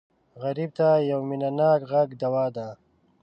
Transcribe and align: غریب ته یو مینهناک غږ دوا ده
غریب 0.41 0.71
ته 0.77 0.87
یو 1.11 1.19
مینهناک 1.29 1.79
غږ 1.91 2.09
دوا 2.21 2.45
ده 2.55 2.67